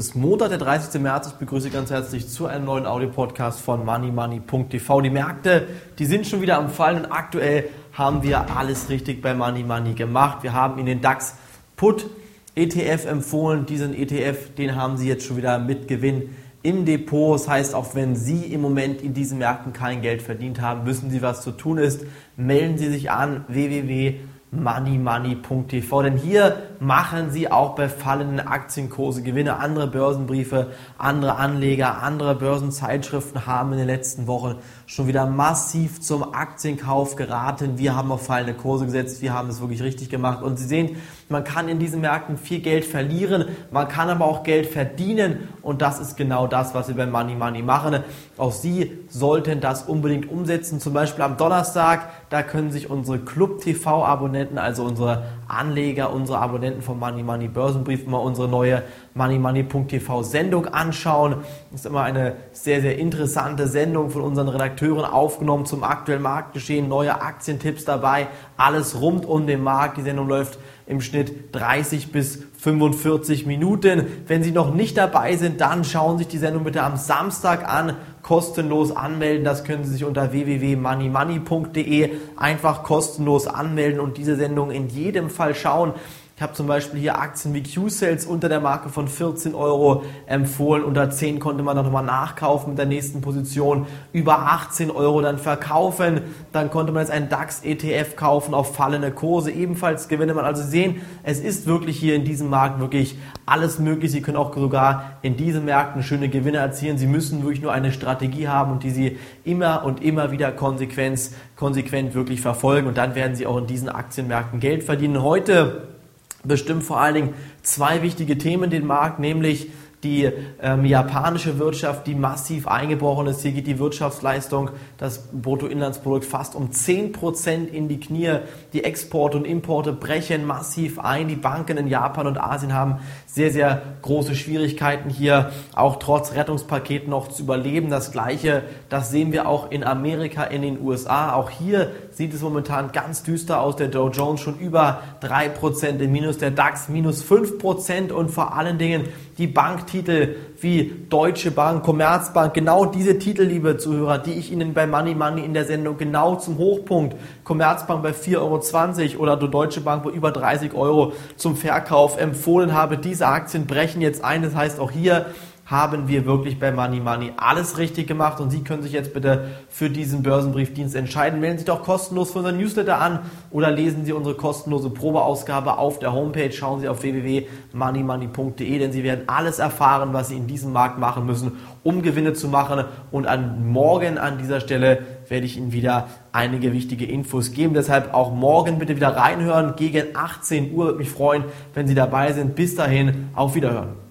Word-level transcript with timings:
Ist 0.00 0.16
Montag, 0.16 0.48
der 0.48 0.56
30. 0.56 0.98
März. 1.02 1.26
Ich 1.26 1.34
begrüße 1.34 1.68
ganz 1.68 1.90
herzlich 1.90 2.26
zu 2.26 2.46
einem 2.46 2.64
neuen 2.64 2.86
Audio-Podcast 2.86 3.60
von 3.60 3.84
moneymoney.tv. 3.84 5.02
Die 5.02 5.10
Märkte, 5.10 5.66
die 5.98 6.06
sind 6.06 6.26
schon 6.26 6.40
wieder 6.40 6.56
am 6.56 6.70
Fallen 6.70 7.04
und 7.04 7.12
aktuell 7.12 7.68
haben 7.92 8.22
wir 8.22 8.56
alles 8.56 8.88
richtig 8.88 9.20
bei 9.20 9.34
Money 9.34 9.62
Money 9.62 9.92
gemacht. 9.92 10.42
Wir 10.42 10.54
haben 10.54 10.78
Ihnen 10.78 10.86
den 10.86 11.00
DAX 11.02 11.34
Put 11.76 12.06
ETF 12.54 13.04
empfohlen. 13.04 13.66
Diesen 13.66 13.92
ETF, 13.94 14.54
den 14.54 14.74
haben 14.74 14.96
Sie 14.96 15.06
jetzt 15.06 15.26
schon 15.26 15.36
wieder 15.36 15.58
mit 15.58 15.86
Gewinn 15.86 16.30
im 16.62 16.86
Depot. 16.86 17.34
Das 17.34 17.46
heißt, 17.46 17.74
auch 17.74 17.94
wenn 17.94 18.16
Sie 18.16 18.44
im 18.44 18.62
Moment 18.62 19.02
in 19.02 19.12
diesen 19.12 19.36
Märkten 19.36 19.74
kein 19.74 20.00
Geld 20.00 20.22
verdient 20.22 20.62
haben, 20.62 20.86
wissen 20.86 21.10
Sie, 21.10 21.20
was 21.20 21.42
zu 21.42 21.50
tun 21.50 21.76
ist. 21.76 22.06
Melden 22.38 22.78
Sie 22.78 22.88
sich 22.88 23.10
an 23.10 23.44
www 23.48 24.18
moneymoney.tv. 24.50 26.02
Denn 26.02 26.16
hier 26.16 26.69
machen 26.80 27.30
Sie 27.30 27.52
auch 27.52 27.74
bei 27.74 27.88
fallenden 27.88 28.40
Aktienkurse 28.40 29.22
Gewinne. 29.22 29.58
Andere 29.58 29.86
Börsenbriefe, 29.86 30.68
andere 30.96 31.36
Anleger, 31.36 32.02
andere 32.02 32.34
Börsenzeitschriften 32.34 33.46
haben 33.46 33.72
in 33.72 33.78
den 33.78 33.86
letzten 33.86 34.26
Wochen 34.26 34.56
schon 34.86 35.06
wieder 35.06 35.26
massiv 35.26 36.00
zum 36.00 36.34
Aktienkauf 36.34 37.16
geraten. 37.16 37.78
Wir 37.78 37.94
haben 37.94 38.10
auf 38.10 38.26
fallende 38.26 38.54
Kurse 38.54 38.86
gesetzt. 38.86 39.20
Wir 39.20 39.34
haben 39.34 39.50
es 39.50 39.60
wirklich 39.60 39.82
richtig 39.82 40.08
gemacht. 40.08 40.42
Und 40.42 40.58
Sie 40.58 40.66
sehen, 40.66 40.96
man 41.28 41.44
kann 41.44 41.68
in 41.68 41.78
diesen 41.78 42.00
Märkten 42.00 42.38
viel 42.38 42.60
Geld 42.60 42.86
verlieren. 42.86 43.44
Man 43.70 43.86
kann 43.86 44.08
aber 44.08 44.24
auch 44.24 44.42
Geld 44.42 44.66
verdienen. 44.66 45.48
Und 45.60 45.82
das 45.82 46.00
ist 46.00 46.16
genau 46.16 46.46
das, 46.46 46.74
was 46.74 46.88
wir 46.88 46.96
bei 46.96 47.06
Money 47.06 47.34
Money 47.34 47.62
machen. 47.62 47.98
Auch 48.38 48.52
Sie 48.52 48.98
sollten 49.08 49.60
das 49.60 49.82
unbedingt 49.82 50.30
umsetzen. 50.30 50.80
Zum 50.80 50.94
Beispiel 50.94 51.22
am 51.24 51.36
Donnerstag, 51.36 52.08
da 52.30 52.42
können 52.42 52.70
sich 52.70 52.88
unsere 52.88 53.18
Club 53.18 53.60
TV 53.60 54.04
Abonnenten, 54.04 54.56
also 54.56 54.84
unsere 54.84 55.24
Anleger, 55.46 56.12
unsere 56.12 56.38
Abonnenten 56.38 56.69
vom 56.80 56.98
Money 56.98 57.22
Money 57.22 57.48
Börsenbrief 57.48 58.06
mal 58.06 58.18
unsere 58.18 58.48
neue 58.48 58.82
moneymoney.tv 59.14 60.22
Sendung 60.22 60.66
anschauen. 60.66 61.36
Das 61.70 61.80
ist 61.80 61.86
immer 61.86 62.02
eine 62.02 62.36
sehr, 62.52 62.80
sehr 62.80 62.98
interessante 62.98 63.66
Sendung 63.66 64.10
von 64.10 64.22
unseren 64.22 64.48
Redakteuren 64.48 65.04
aufgenommen 65.04 65.66
zum 65.66 65.84
aktuellen 65.84 66.22
Marktgeschehen, 66.22 66.88
neue 66.88 67.20
Aktientipps 67.20 67.84
dabei, 67.84 68.28
alles 68.56 69.00
rund 69.00 69.26
um 69.26 69.46
den 69.46 69.62
Markt. 69.62 69.96
Die 69.96 70.02
Sendung 70.02 70.28
läuft 70.28 70.58
im 70.86 71.00
Schnitt 71.00 71.54
30 71.54 72.10
bis 72.10 72.42
45 72.58 73.46
Minuten. 73.46 74.06
Wenn 74.26 74.42
Sie 74.42 74.50
noch 74.50 74.74
nicht 74.74 74.96
dabei 74.96 75.36
sind, 75.36 75.60
dann 75.60 75.84
schauen 75.84 76.18
Sie 76.18 76.24
sich 76.24 76.32
die 76.32 76.38
Sendung 76.38 76.64
bitte 76.64 76.82
am 76.82 76.96
Samstag 76.96 77.66
an. 77.72 77.96
Kostenlos 78.22 78.94
anmelden. 78.94 79.44
Das 79.44 79.64
können 79.64 79.84
Sie 79.84 79.92
sich 79.92 80.04
unter 80.04 80.32
www.moneymoney.de 80.32 82.10
einfach 82.36 82.82
kostenlos 82.82 83.46
anmelden 83.46 84.00
und 84.00 84.18
diese 84.18 84.36
Sendung 84.36 84.70
in 84.70 84.88
jedem 84.88 85.30
Fall 85.30 85.54
schauen. 85.54 85.94
Ich 86.40 86.42
habe 86.42 86.54
zum 86.54 86.68
Beispiel 86.68 86.98
hier 86.98 87.20
Aktien 87.20 87.52
wie 87.52 87.62
Q-Sales 87.62 88.24
unter 88.24 88.48
der 88.48 88.60
Marke 88.60 88.88
von 88.88 89.08
14 89.08 89.54
Euro 89.54 90.04
empfohlen. 90.24 90.84
Unter 90.84 91.10
10 91.10 91.38
konnte 91.38 91.62
man 91.62 91.76
dann 91.76 91.84
nochmal 91.84 92.02
nachkaufen 92.02 92.70
mit 92.70 92.78
der 92.78 92.86
nächsten 92.86 93.20
Position. 93.20 93.86
Über 94.14 94.38
18 94.38 94.90
Euro 94.90 95.20
dann 95.20 95.36
verkaufen. 95.36 96.22
Dann 96.50 96.70
konnte 96.70 96.92
man 96.92 97.02
jetzt 97.02 97.10
einen 97.10 97.28
DAX-ETF 97.28 98.16
kaufen 98.16 98.54
auf 98.54 98.74
fallende 98.74 99.10
Kurse. 99.10 99.50
Ebenfalls 99.50 100.08
gewinne 100.08 100.32
man. 100.32 100.46
Also 100.46 100.62
sehen, 100.62 101.02
es 101.24 101.40
ist 101.40 101.66
wirklich 101.66 101.98
hier 101.98 102.14
in 102.14 102.24
diesem 102.24 102.48
Markt 102.48 102.80
wirklich 102.80 103.18
alles 103.44 103.78
möglich. 103.78 104.10
Sie 104.10 104.22
können 104.22 104.38
auch 104.38 104.56
sogar 104.56 105.18
in 105.20 105.36
diesen 105.36 105.66
Märkten 105.66 106.02
schöne 106.02 106.30
Gewinne 106.30 106.56
erzielen. 106.56 106.96
Sie 106.96 107.06
müssen 107.06 107.42
wirklich 107.42 107.60
nur 107.60 107.72
eine 107.72 107.92
Strategie 107.92 108.48
haben 108.48 108.72
und 108.72 108.82
die 108.82 108.92
Sie 108.92 109.18
immer 109.44 109.84
und 109.84 110.02
immer 110.02 110.32
wieder 110.32 110.52
konsequent, 110.52 111.20
konsequent 111.54 112.14
wirklich 112.14 112.40
verfolgen. 112.40 112.88
Und 112.88 112.96
dann 112.96 113.14
werden 113.14 113.36
Sie 113.36 113.46
auch 113.46 113.58
in 113.58 113.66
diesen 113.66 113.90
Aktienmärkten 113.90 114.58
Geld 114.58 114.84
verdienen. 114.84 115.22
Heute 115.22 115.99
bestimmt 116.44 116.84
vor 116.84 117.00
allen 117.00 117.14
Dingen 117.14 117.34
zwei 117.62 118.02
wichtige 118.02 118.38
Themen 118.38 118.70
den 118.70 118.86
Markt, 118.86 119.18
nämlich 119.18 119.70
die 120.02 120.30
ähm, 120.62 120.84
japanische 120.86 121.58
Wirtschaft, 121.58 122.06
die 122.06 122.14
massiv 122.14 122.66
eingebrochen 122.66 123.26
ist. 123.26 123.42
Hier 123.42 123.52
geht 123.52 123.66
die 123.66 123.78
Wirtschaftsleistung, 123.78 124.70
das 124.96 125.28
Bruttoinlandsprodukt 125.30 126.24
fast 126.24 126.54
um 126.54 126.70
10% 126.70 127.68
in 127.68 127.88
die 127.88 128.00
Knie. 128.00 128.38
Die 128.72 128.84
Exporte 128.84 129.36
und 129.36 129.44
Importe 129.44 129.92
brechen 129.92 130.46
massiv 130.46 130.98
ein. 130.98 131.28
Die 131.28 131.36
Banken 131.36 131.76
in 131.76 131.86
Japan 131.86 132.26
und 132.26 132.38
Asien 132.38 132.72
haben 132.72 133.00
sehr, 133.26 133.50
sehr 133.50 133.82
große 134.00 134.34
Schwierigkeiten 134.34 135.10
hier, 135.10 135.52
auch 135.74 135.96
trotz 135.96 136.34
Rettungspaketen 136.34 137.10
noch 137.10 137.28
zu 137.28 137.42
überleben. 137.42 137.90
Das 137.90 138.10
Gleiche, 138.10 138.62
das 138.88 139.10
sehen 139.10 139.32
wir 139.32 139.46
auch 139.46 139.70
in 139.70 139.84
Amerika, 139.84 140.44
in 140.44 140.62
den 140.62 140.80
USA. 140.80 141.34
Auch 141.34 141.50
hier 141.50 141.90
sieht 142.20 142.34
es 142.34 142.42
momentan 142.42 142.92
ganz 142.92 143.22
düster 143.22 143.62
aus. 143.62 143.76
Der 143.76 143.88
Dow 143.88 144.10
Jones 144.10 144.42
schon 144.42 144.58
über 144.58 145.00
3% 145.22 146.00
im 146.00 146.12
Minus, 146.12 146.36
der 146.36 146.50
DAX 146.50 146.90
minus 146.90 147.24
5% 147.24 148.12
und 148.12 148.30
vor 148.30 148.54
allen 148.54 148.76
Dingen 148.76 149.04
die 149.38 149.46
Banktitel 149.46 150.36
wie 150.60 150.92
Deutsche 151.08 151.50
Bank, 151.50 151.82
Commerzbank, 151.82 152.52
genau 152.52 152.84
diese 152.84 153.18
Titel, 153.18 153.44
liebe 153.44 153.78
Zuhörer, 153.78 154.18
die 154.18 154.32
ich 154.32 154.52
Ihnen 154.52 154.74
bei 154.74 154.86
Money 154.86 155.14
Money 155.14 155.42
in 155.42 155.54
der 155.54 155.64
Sendung 155.64 155.96
genau 155.96 156.36
zum 156.36 156.58
Hochpunkt, 156.58 157.16
Commerzbank 157.42 158.02
bei 158.02 158.10
4,20 158.10 159.14
Euro 159.14 159.22
oder 159.22 159.36
Deutsche 159.38 159.80
Bank 159.80 160.02
bei 160.02 160.10
über 160.10 160.30
30 160.30 160.74
Euro 160.74 161.14
zum 161.36 161.56
Verkauf 161.56 162.20
empfohlen 162.20 162.74
habe. 162.74 162.98
Diese 162.98 163.28
Aktien 163.28 163.64
brechen 163.64 164.02
jetzt 164.02 164.22
ein. 164.22 164.42
Das 164.42 164.54
heißt, 164.54 164.78
auch 164.78 164.90
hier 164.90 165.24
haben 165.70 166.08
wir 166.08 166.26
wirklich 166.26 166.58
bei 166.58 166.72
Money 166.72 166.98
Money 166.98 167.32
alles 167.36 167.78
richtig 167.78 168.08
gemacht 168.08 168.40
und 168.40 168.50
Sie 168.50 168.64
können 168.64 168.82
sich 168.82 168.90
jetzt 168.90 169.14
bitte 169.14 169.50
für 169.68 169.88
diesen 169.88 170.24
Börsenbriefdienst 170.24 170.96
entscheiden. 170.96 171.38
Melden 171.38 171.58
Sie 171.58 171.64
sich 171.64 171.72
doch 171.72 171.84
kostenlos 171.84 172.32
für 172.32 172.38
unseren 172.38 172.58
Newsletter 172.58 173.00
an 173.00 173.20
oder 173.52 173.70
lesen 173.70 174.04
Sie 174.04 174.12
unsere 174.12 174.34
kostenlose 174.34 174.90
Probeausgabe 174.90 175.78
auf 175.78 176.00
der 176.00 176.12
Homepage. 176.12 176.50
Schauen 176.50 176.80
Sie 176.80 176.88
auf 176.88 177.04
www.moneymoney.de, 177.04 178.78
denn 178.80 178.90
Sie 178.90 179.04
werden 179.04 179.28
alles 179.28 179.60
erfahren, 179.60 180.12
was 180.12 180.30
Sie 180.30 180.36
in 180.36 180.48
diesem 180.48 180.72
Markt 180.72 180.98
machen 180.98 181.24
müssen, 181.24 181.52
um 181.84 182.02
Gewinne 182.02 182.32
zu 182.32 182.48
machen. 182.48 182.84
Und 183.12 183.28
an 183.28 183.70
morgen 183.70 184.18
an 184.18 184.38
dieser 184.38 184.58
Stelle 184.58 184.98
werde 185.28 185.46
ich 185.46 185.56
Ihnen 185.56 185.70
wieder 185.70 186.08
einige 186.32 186.72
wichtige 186.72 187.06
Infos 187.06 187.52
geben. 187.52 187.74
Deshalb 187.74 188.12
auch 188.12 188.34
morgen 188.34 188.80
bitte 188.80 188.96
wieder 188.96 189.16
reinhören 189.16 189.76
gegen 189.76 190.16
18 190.16 190.74
Uhr. 190.74 190.86
Würde 190.86 190.98
mich 190.98 191.10
freuen, 191.10 191.44
wenn 191.74 191.86
Sie 191.86 191.94
dabei 191.94 192.32
sind. 192.32 192.56
Bis 192.56 192.74
dahin, 192.74 193.28
auf 193.34 193.54
Wiederhören. 193.54 194.09